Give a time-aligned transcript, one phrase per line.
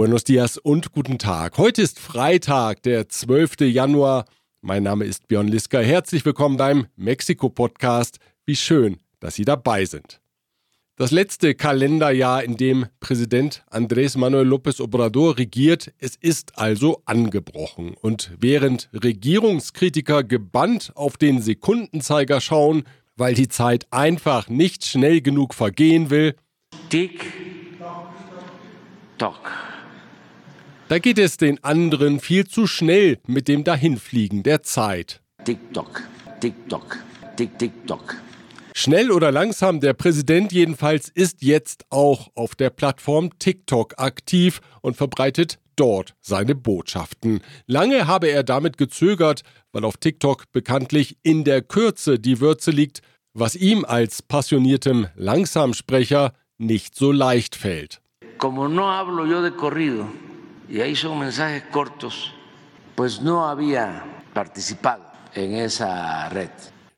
[0.00, 1.58] Buenos dias und guten Tag.
[1.58, 3.60] Heute ist Freitag, der 12.
[3.70, 4.24] Januar.
[4.62, 5.78] Mein Name ist Björn Liska.
[5.78, 8.18] Herzlich willkommen beim Mexiko-Podcast.
[8.46, 10.22] Wie schön, dass Sie dabei sind.
[10.96, 17.92] Das letzte Kalenderjahr, in dem Präsident Andrés Manuel López Obrador regiert, es ist also angebrochen.
[18.00, 22.84] Und während Regierungskritiker gebannt auf den Sekundenzeiger schauen,
[23.16, 26.36] weil die Zeit einfach nicht schnell genug vergehen will,
[26.88, 27.26] Tick,
[29.18, 29.50] Tock.
[30.90, 35.22] Da geht es den anderen viel zu schnell mit dem Dahinfliegen der Zeit.
[35.44, 36.02] Tick-Tock,
[36.40, 36.98] Tick-Tock,
[37.36, 38.16] Tick-Tick-Tock.
[38.74, 44.96] Schnell oder langsam, der Präsident jedenfalls ist jetzt auch auf der Plattform TikTok aktiv und
[44.96, 47.40] verbreitet dort seine Botschaften.
[47.68, 53.00] Lange habe er damit gezögert, weil auf TikTok bekanntlich in der Kürze die Würze liegt,
[53.32, 58.00] was ihm als passioniertem Langsamsprecher nicht so leicht fällt.
[58.38, 60.08] Como no hablo yo de corrido
[60.70, 62.32] y ahí son mensajes cortos,
[62.94, 65.04] pues no había participado
[65.34, 66.50] en esa red.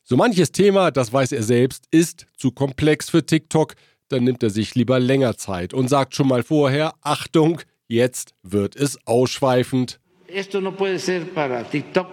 [0.04, 3.74] So manches Thema, das weiß er selbst, ist zu komplex für TikTok,
[4.08, 8.76] dann nimmt er sich lieber länger Zeit und sagt schon mal vorher, Achtung, jetzt wird
[8.76, 10.00] es ausschweifend.
[10.26, 12.08] Esto no puede ser para TikTok,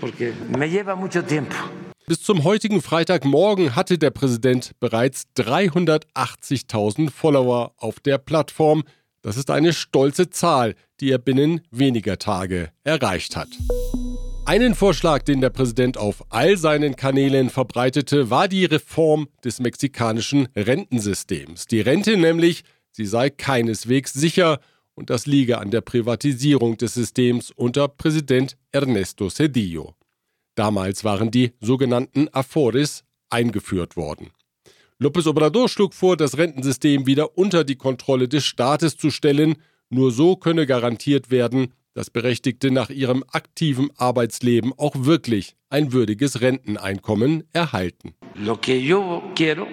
[0.00, 1.56] porque me lleva mucho tiempo.
[2.06, 8.82] Bis zum heutigen Freitagmorgen hatte der Präsident bereits 380.000 Follower auf der Plattform.
[9.22, 13.48] Das ist eine stolze Zahl, die er binnen weniger Tage erreicht hat.
[14.46, 20.48] Einen Vorschlag, den der Präsident auf all seinen Kanälen verbreitete, war die Reform des mexikanischen
[20.56, 21.66] Rentensystems.
[21.66, 24.60] Die Rente nämlich, sie sei keineswegs sicher
[24.94, 29.94] und das liege an der Privatisierung des Systems unter Präsident Ernesto Cedillo.
[30.54, 34.30] Damals waren die sogenannten Afores eingeführt worden.
[35.00, 39.54] López Obrador schlug vor, das Rentensystem wieder unter die Kontrolle des Staates zu stellen.
[39.90, 46.40] Nur so könne garantiert werden, dass Berechtigte nach ihrem aktiven Arbeitsleben auch wirklich ein würdiges
[46.40, 48.14] Renteneinkommen erhalten.
[48.34, 49.68] Lo que yo quiero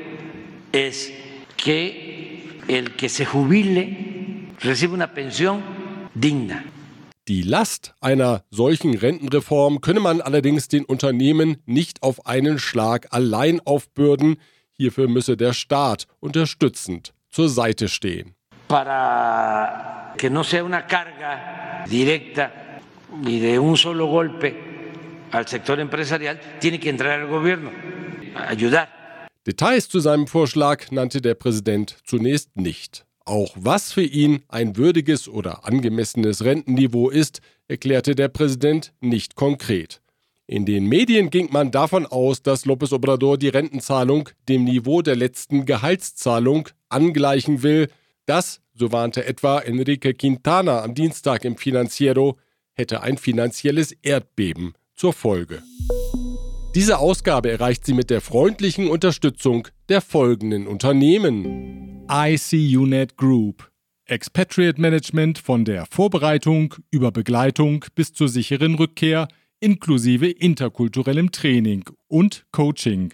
[0.71, 1.09] es
[1.57, 3.87] que el que se jubile
[4.61, 5.63] reciba una pensión
[6.13, 6.61] digna.
[7.27, 13.59] Die Last einer solchen Rentenreform könne man allerdings den Unternehmen nicht auf einen Schlag allein
[13.65, 14.37] aufbürden.
[14.77, 18.35] Hierfür müsse der Staat unterstützend zur Seite stehen.
[18.67, 22.51] Para que no sea una carga directa
[23.25, 24.55] y de un solo golpe
[25.31, 27.71] al sector empresarial, tiene que entrar el gobierno,
[28.47, 28.89] ayudar.
[29.45, 33.05] Details zu seinem Vorschlag nannte der Präsident zunächst nicht.
[33.25, 40.01] Auch was für ihn ein würdiges oder angemessenes Rentenniveau ist, erklärte der Präsident nicht konkret.
[40.47, 45.15] In den Medien ging man davon aus, dass López Obrador die Rentenzahlung dem Niveau der
[45.15, 47.87] letzten Gehaltszahlung angleichen will.
[48.27, 52.37] Das, so warnte etwa Enrique Quintana am Dienstag im Financiero,
[52.73, 55.63] hätte ein finanzielles Erdbeben zur Folge.
[56.75, 62.05] Diese Ausgabe erreicht sie mit der freundlichen Unterstützung der folgenden Unternehmen.
[62.07, 63.71] ICUNET Group.
[64.05, 69.27] Expatriate Management von der Vorbereitung über Begleitung bis zur sicheren Rückkehr
[69.65, 73.13] inklusive interkulturellem Training und Coaching.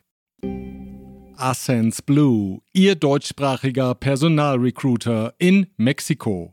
[1.38, 6.52] Ascens Blue, Ihr deutschsprachiger Personalrecruiter in Mexiko.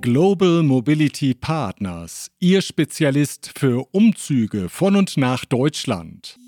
[0.00, 6.38] Global Mobility Partners, Ihr Spezialist für Umzüge von und nach Deutschland.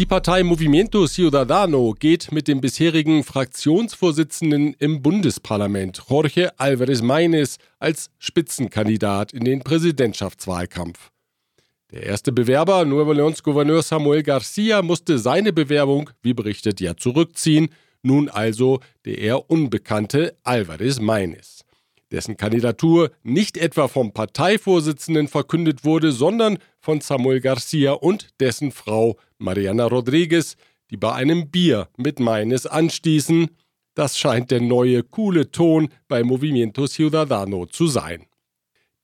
[0.00, 8.08] Die Partei Movimiento Ciudadano geht mit dem bisherigen Fraktionsvorsitzenden im Bundesparlament, Jorge Álvarez Maínez, als
[8.16, 11.10] Spitzenkandidat in den Präsidentschaftswahlkampf.
[11.90, 17.68] Der erste Bewerber, Nuevo Leons Gouverneur Samuel Garcia, musste seine Bewerbung, wie berichtet, ja zurückziehen.
[18.00, 21.60] Nun also der eher unbekannte Álvarez Maínez
[22.10, 29.16] dessen Kandidatur nicht etwa vom Parteivorsitzenden verkündet wurde, sondern von Samuel Garcia und dessen Frau
[29.38, 30.56] Mariana Rodriguez,
[30.90, 33.48] die bei einem Bier mit Meines anstießen.
[33.94, 38.26] Das scheint der neue, coole Ton bei Movimiento Ciudadano zu sein.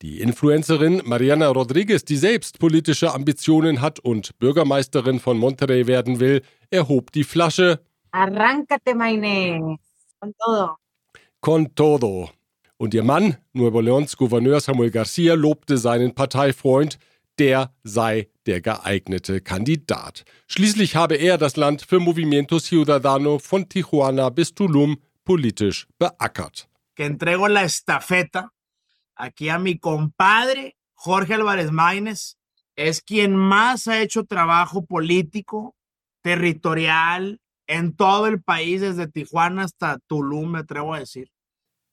[0.03, 6.43] Die Influencerin Mariana Rodriguez, die selbst politische Ambitionen hat und Bürgermeisterin von Monterrey werden will,
[6.71, 7.81] erhob die Flasche.
[8.11, 9.79] Arráncate, Maynez.
[10.21, 10.77] Con todo.
[11.41, 12.31] Con todo.
[12.79, 16.99] Und ihr Mann, Nuevo Leons Gouverneur Samuel Garcia, lobte seinen Parteifreund,
[17.39, 20.25] der sei der geeignete Kandidat.
[20.47, 26.69] Schließlich habe er das Land für Movimiento Ciudadano von Tijuana bis Tulum politisch beackert.
[26.95, 28.53] Que entrego la estafeta
[29.15, 32.37] aquí a mi compadre Jorge Álvarez Maínez.
[32.75, 35.75] Es quien más ha hecho trabajo político,
[36.23, 41.31] territorial, en todo el país, desde Tijuana hasta Tulum, me atrevo a decir.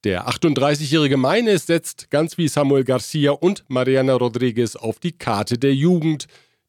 [0.04, 5.74] Der 38-jährige Meines setzt ganz wie Samuel Garcia und Mariana Rodriguez auf die Karte der
[5.74, 6.28] Jugend.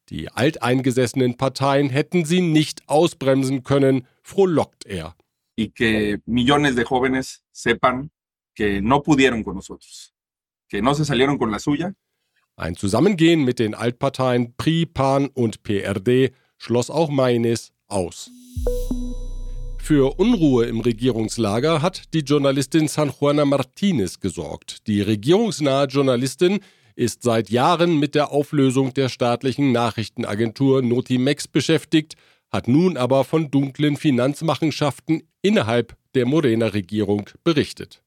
[0.09, 5.15] Die alteingesessenen Parteien hätten sie nicht ausbremsen können, frohlockt er.
[5.57, 8.09] Y que millones de jóvenes sepan
[8.55, 10.13] que no pudieron con nosotros,
[10.69, 11.93] que no se salieron con la suya.
[12.57, 18.31] Ein Zusammengehen mit den Altparteien PRI, PAN und PRD schloss auch Meines aus.
[19.85, 24.87] Für Unruhe im Regierungslager hat die Journalistin San Juana Martinez gesorgt.
[24.87, 26.61] Die regierungsnahe Journalistin
[26.95, 32.15] ist seit Jahren mit der Auflösung der staatlichen Nachrichtenagentur Notimex beschäftigt,
[32.51, 38.01] hat nun aber von dunklen Finanzmachenschaften innerhalb der Morena-Regierung berichtet.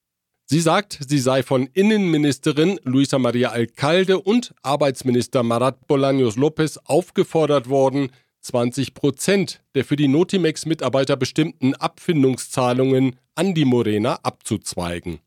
[0.46, 7.68] Sie sagt, sie sei von Innenministerin Luisa Maria Alcalde und Arbeitsminister Marat Bolaños López aufgefordert
[7.68, 8.10] worden,
[8.40, 15.20] 20 Prozent der für die Notimex-Mitarbeiter bestimmten Abfindungszahlungen an die Morena abzuzweigen.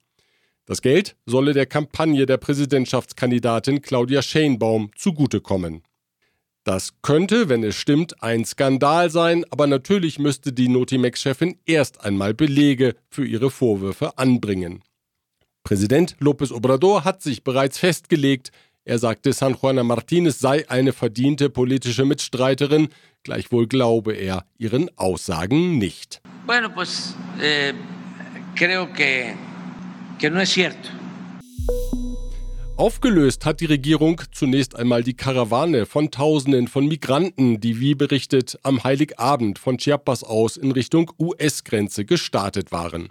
[0.66, 5.84] Das Geld solle der Kampagne der Präsidentschaftskandidatin Claudia Scheinbaum zugutekommen.
[6.63, 12.36] Das könnte, wenn es stimmt, ein Skandal sein, aber natürlich müsste die Notimex-Chefin erst einmal
[12.36, 14.84] Belege für ihre Vorwürfe anbringen.
[15.63, 18.52] Präsident López Obrador hat sich bereits festgelegt,
[18.83, 22.89] er sagte, San Juana Martinez sei eine verdiente politische Mitstreiterin,
[23.24, 26.22] gleichwohl glaube er ihren Aussagen nicht.
[26.48, 27.74] Bueno, pues, eh,
[28.56, 29.36] creo que,
[30.19, 30.89] que no es cierto.
[32.81, 38.57] Aufgelöst hat die Regierung zunächst einmal die Karawane von Tausenden von Migranten, die wie berichtet
[38.63, 43.10] am Heiligabend von Chiapas aus in Richtung US-Grenze gestartet waren.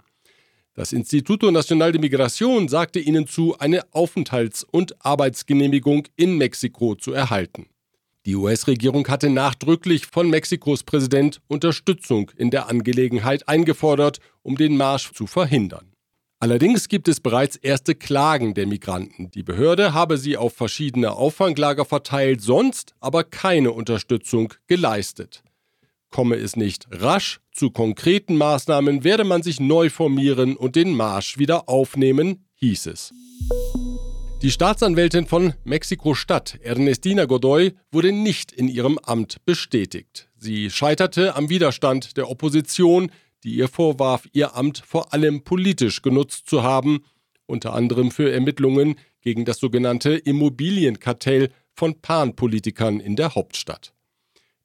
[0.73, 7.11] Das Instituto Nacional de Migración sagte ihnen zu, eine Aufenthalts- und Arbeitsgenehmigung in Mexiko zu
[7.11, 7.67] erhalten.
[8.25, 15.11] Die US-Regierung hatte nachdrücklich von Mexikos Präsident Unterstützung in der Angelegenheit eingefordert, um den Marsch
[15.11, 15.91] zu verhindern.
[16.39, 19.29] Allerdings gibt es bereits erste Klagen der Migranten.
[19.29, 25.43] Die Behörde habe sie auf verschiedene Auffanglager verteilt, sonst aber keine Unterstützung geleistet.
[26.11, 31.37] Komme es nicht rasch zu konkreten Maßnahmen, werde man sich neu formieren und den Marsch
[31.37, 33.13] wieder aufnehmen, hieß es.
[34.41, 40.29] Die Staatsanwältin von Mexiko-Stadt, Ernestina Godoy, wurde nicht in ihrem Amt bestätigt.
[40.35, 43.11] Sie scheiterte am Widerstand der Opposition,
[43.43, 47.05] die ihr vorwarf, ihr Amt vor allem politisch genutzt zu haben,
[47.45, 53.93] unter anderem für Ermittlungen gegen das sogenannte Immobilienkartell von Pan-Politikern in der Hauptstadt.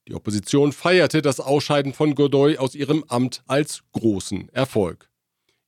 [0.08, 5.10] Die Opposition feierte das Ausscheiden von Godoy aus ihrem Amt als großen Erfolg.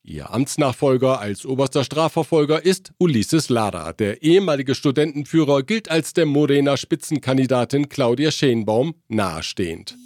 [0.04, 3.92] Ihr Amtsnachfolger als oberster Strafverfolger ist Ulises Lara.
[3.92, 9.98] Der ehemalige Studentenführer gilt als der Morena-Spitzenkandidatin Claudia Schenbaum nahestehend.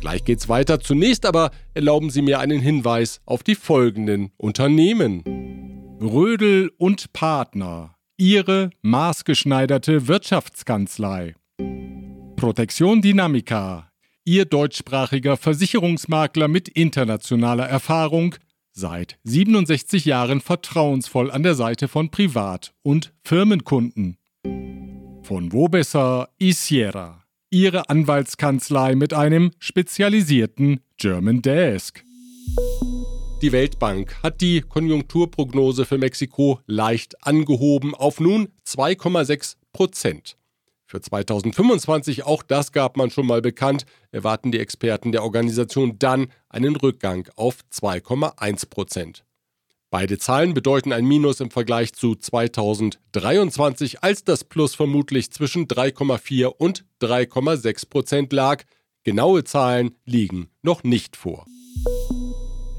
[0.00, 0.80] Gleich geht's weiter.
[0.80, 5.22] Zunächst aber erlauben Sie mir einen Hinweis auf die folgenden Unternehmen.
[6.00, 7.96] Rödel und Partner.
[8.16, 11.34] Ihre maßgeschneiderte Wirtschaftskanzlei.
[12.36, 13.90] Protection Dynamica,
[14.26, 18.34] Ihr deutschsprachiger Versicherungsmakler mit internationaler Erfahrung,
[18.72, 24.18] seit 67 Jahren vertrauensvoll an der Seite von Privat- und Firmenkunden.
[25.22, 32.04] Von wo besser Isiera, Ihre Anwaltskanzlei mit einem spezialisierten German Desk.
[33.40, 40.36] Die Weltbank hat die Konjunkturprognose für Mexiko leicht angehoben auf nun 2,6 Prozent.
[40.88, 46.28] Für 2025, auch das gab man schon mal bekannt, erwarten die Experten der Organisation dann
[46.48, 49.24] einen Rückgang auf 2,1 Prozent.
[49.90, 56.46] Beide Zahlen bedeuten ein Minus im Vergleich zu 2023, als das Plus vermutlich zwischen 3,4
[56.46, 58.62] und 3,6 Prozent lag.
[59.02, 61.46] Genaue Zahlen liegen noch nicht vor.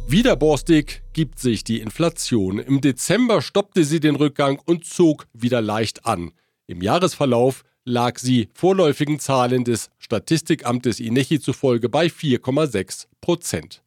[0.07, 2.59] Wieder borstig gibt sich die Inflation.
[2.59, 6.31] Im Dezember stoppte sie den Rückgang und zog wieder leicht an.
[6.67, 13.81] Im Jahresverlauf lag sie vorläufigen Zahlen des Statistikamtes INECHI zufolge bei 4,6 Prozent.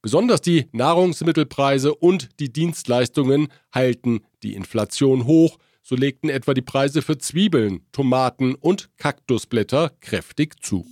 [0.00, 7.02] Besonders die Nahrungsmittelpreise und die Dienstleistungen halten die Inflation hoch, so legten etwa die Preise
[7.02, 10.86] für Zwiebeln, Tomaten und Kaktusblätter kräftig zu.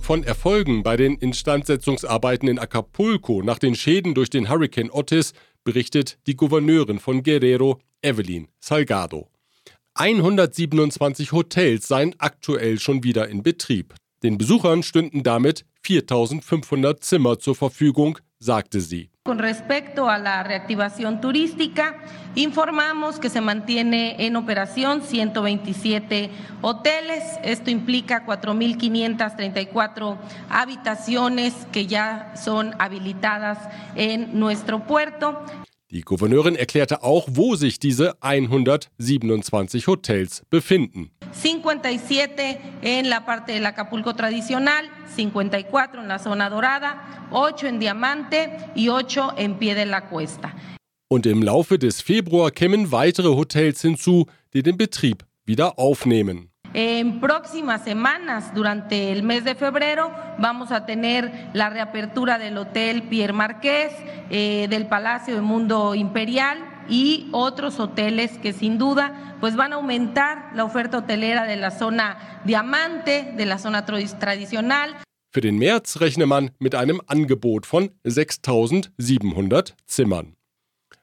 [0.00, 5.32] Von Erfolgen bei den Instandsetzungsarbeiten in Acapulco nach den Schäden durch den Hurricane Otis
[5.62, 9.33] berichtet die Gouverneurin von Guerrero, Evelyn Salgado.
[9.96, 13.94] 127 Hotels seien aktuell schon wieder in Betrieb.
[14.24, 19.10] Den Besuchern stünden damit 4500 Zimmer zur Verfügung, sagte sie.
[19.22, 21.94] Con respecto a la reactivación turística,
[22.34, 26.28] informamos que se mantiene en operación 127
[26.60, 27.22] hoteles.
[27.44, 30.18] Esto implica 4.534
[30.50, 33.58] habitaciones que ya son habilitadas
[33.94, 35.40] en nuestro puerto.
[35.94, 41.12] Die Gouverneurin erklärte auch, wo sich diese 127 Hotels befinden.
[41.30, 48.50] 57 en la parte del Acapulco tradicional, 54 en la zona dorada, 8 en Diamante
[48.74, 50.52] y 8 en Pie de la Cuesta.
[51.06, 56.50] Und im Laufe des Februar kämen weitere Hotels hinzu, die den Betrieb wieder aufnehmen.
[56.76, 63.04] En próximas semanas, durante el mes de febrero, vamos a tener la reapertura del Hotel
[63.04, 63.92] Pierre Marqués,
[64.28, 69.76] eh, del Palacio de Mundo Imperial y otros hoteles que sin duda pues van a
[69.76, 74.96] aumentar la oferta hotelera de la zona Diamante, de la zona tradicional.
[75.32, 80.34] Für den März rechne man mit einem Angebot von 6700 Zimmern.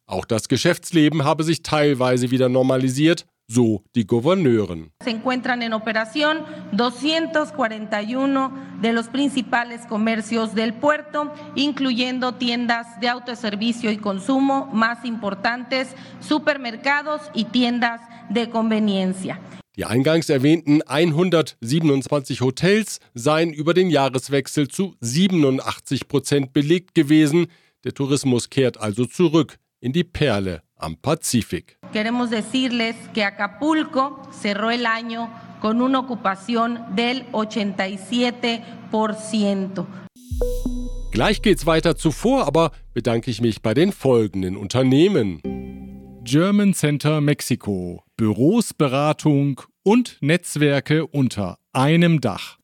[0.05, 4.91] Auch das Geschäftsleben habe sich teilweise wieder normalisiert, so die Gouverneuren.
[5.03, 13.91] Se encuentran en operación 241 de los principales comercios del puerto, incluyendo tiendas de autoservicio
[13.91, 15.89] y consumo más importantes,
[16.19, 19.39] supermercados y tiendas de conveniencia.
[19.77, 27.47] Die eingangs erwähnten 127 Hotels seien über den Jahreswechsel zu 87 Prozent belegt gewesen.
[27.85, 31.77] Der Tourismus kehrt also zurück in die Perle am Pazifik.
[31.93, 35.29] Queremos decirles que Acapulco cerró el año
[35.61, 39.85] con una ocupación del 87%.
[41.11, 45.41] Gleich geht's weiter zuvor, aber bedanke ich mich bei den folgenden Unternehmen.
[46.23, 52.57] German Center Mexiko, Büros, Beratung und Netzwerke unter einem Dach.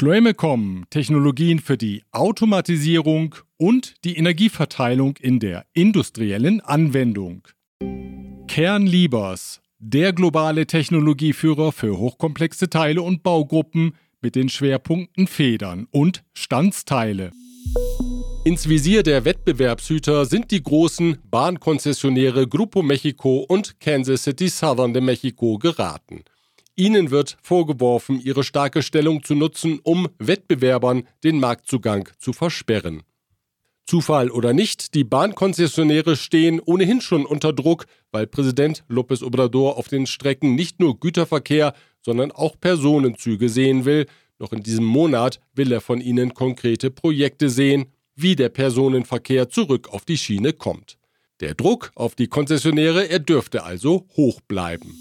[0.00, 7.46] Chloemecom, Technologien für die Automatisierung und die Energieverteilung in der industriellen Anwendung.
[8.48, 17.32] Kernliebers, der globale Technologieführer für hochkomplexe Teile und Baugruppen mit den Schwerpunkten Federn und Standsteile.
[18.46, 25.02] Ins Visier der Wettbewerbshüter sind die großen Bahnkonzessionäre Grupo Mexico und Kansas City Southern de
[25.02, 26.24] Mexico geraten.
[26.76, 33.02] Ihnen wird vorgeworfen, ihre starke Stellung zu nutzen, um Wettbewerbern den Marktzugang zu versperren.
[33.86, 39.88] Zufall oder nicht, die Bahnkonzessionäre stehen ohnehin schon unter Druck, weil Präsident López Obrador auf
[39.88, 44.06] den Strecken nicht nur Güterverkehr, sondern auch Personenzüge sehen will.
[44.38, 49.88] Noch in diesem Monat will er von ihnen konkrete Projekte sehen, wie der Personenverkehr zurück
[49.88, 50.96] auf die Schiene kommt.
[51.40, 54.94] Der Druck auf die Konzessionäre, er dürfte also hoch bleiben.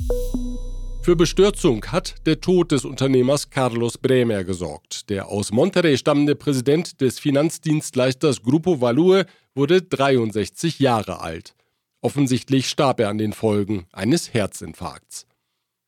[1.10, 5.10] Für Bestürzung hat der Tod des Unternehmers Carlos Bremer gesorgt.
[5.10, 9.26] Der aus Monterrey stammende Präsident des Finanzdienstleisters Grupo Value
[9.56, 11.56] wurde 63 Jahre alt.
[12.02, 15.26] Offensichtlich starb er an den Folgen eines Herzinfarkts.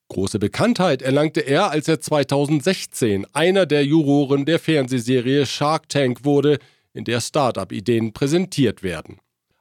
[0.08, 6.58] Große Bekanntheit erlangte er, als er 2016 einer der Juroren der Fernsehserie Shark Tank wurde,
[6.94, 9.20] in der Start-up-Ideen präsentiert werden.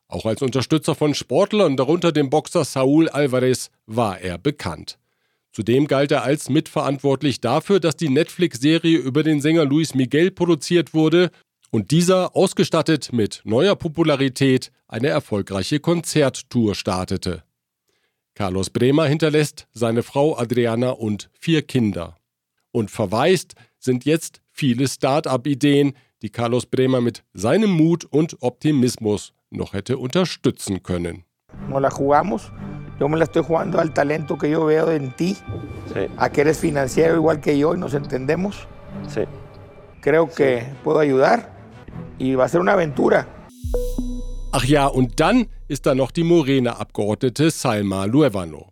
[0.09, 4.97] Auch als Unterstützer von Sportlern, darunter dem Boxer Saúl Alvarez, war er bekannt.
[5.53, 10.95] Zudem galt er als mitverantwortlich dafür, dass die Netflix-Serie über den Sänger Luis Miguel produziert
[10.95, 11.31] wurde
[11.71, 17.43] und dieser, ausgestattet mit neuer Popularität, eine erfolgreiche Konzerttour startete.
[18.35, 22.17] Carlos Bremer hinterlässt seine Frau Adriana und vier Kinder.
[22.73, 29.73] Und verwaist sind jetzt viele Start-up-Ideen, die Carlos Bremer mit seinem Mut und Optimismus noch
[29.73, 31.25] hätte unterstützen können.
[31.69, 32.53] No la jugamos.
[33.01, 35.35] Yo me la estoy jugando al talento que yo veo en ti,
[35.95, 36.01] sí.
[36.19, 38.69] a que eres financiero igual que yo y nos entendemos.
[39.09, 39.23] Sí.
[40.03, 41.51] Creo que puedo ayudar
[42.19, 43.27] y va a ser una aventura.
[44.53, 48.69] Ach ja, und dann ist da noch die Morena-Abgeordnete Salma Luevano.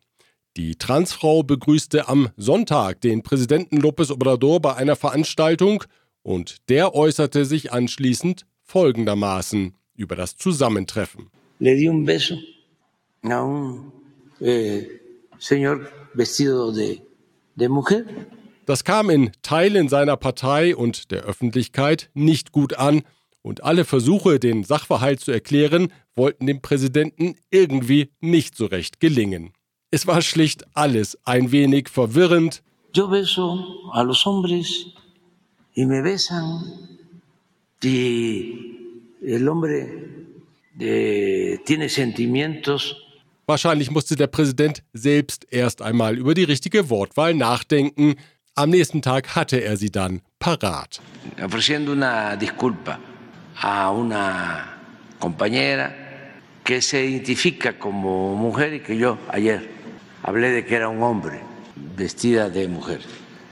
[0.58, 5.85] Die Transfrau begrüßte am Sonntag den Präsidenten López Obrador bei einer Veranstaltung
[6.23, 11.30] und der äußerte sich anschließend folgendermaßen über das Zusammentreffen.
[11.61, 12.37] Le di un beso
[13.23, 13.98] a un
[14.40, 15.00] eh,
[15.38, 17.00] señor vestido de,
[17.57, 18.04] de mujer.
[18.66, 23.02] Das kam in Teilen seiner Partei und der Öffentlichkeit nicht gut an,
[23.42, 29.52] und alle Versuche, den Sachverhalt zu erklären, wollten dem Präsidenten irgendwie nicht so recht gelingen.
[29.90, 32.62] Es war schlicht alles ein wenig verwirrend.
[32.95, 34.87] Yo beso a los hombres
[35.75, 36.88] y me besan
[37.83, 38.76] y
[39.23, 40.26] el hombre
[40.75, 43.08] de, tiene sentimientos
[43.49, 48.17] Wahrscheinlich musste der Präsident selbst erst einmal über die richtige Wortwahl nachdenken.
[48.55, 51.00] Am nächsten Tag hatte er sie dann parat.
[51.43, 52.99] Ofreciendo una disculpa
[53.62, 54.67] a una
[55.19, 55.95] compañera
[56.62, 59.67] que se identifica como mujer y que yo ayer
[60.23, 61.40] hablé de que era un hombre
[61.97, 63.00] vestida de mujer.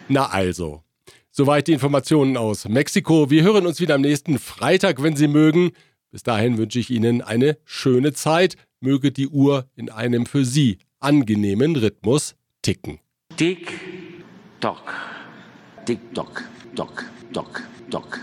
[0.09, 0.83] Na also.
[1.31, 3.31] Soweit die Informationen aus Mexiko.
[3.31, 5.73] Wir hören uns wieder am nächsten Freitag, wenn Sie mögen.
[6.11, 8.57] Bis dahin wünsche ich Ihnen eine schöne Zeit.
[8.81, 12.99] Möge die Uhr in einem für Sie angenehmen Rhythmus ticken.
[13.37, 13.73] Tick,
[14.61, 14.95] tock.
[15.85, 16.43] Tick, tock,
[16.75, 18.21] tock, tock, tock.